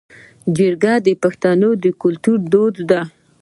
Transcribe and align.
جرګه 0.57 0.93
د 1.05 1.07
پښتنو 1.23 1.69
د 1.83 1.85
ټولنې 2.01 2.37
دود 2.51 2.75
دی 2.89 3.01